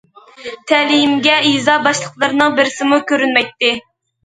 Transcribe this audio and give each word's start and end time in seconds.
تەلىيىمگە 0.71 1.35
يېزا 1.49 1.77
باشلىقلىرىنىڭ 1.89 2.59
بىرسىمۇ 2.63 3.01
كۆرۈنمەيتتى. 3.15 3.75